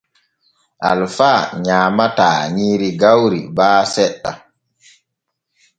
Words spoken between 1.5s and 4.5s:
nyaamataa nyiiri gawri baa seɗɗa.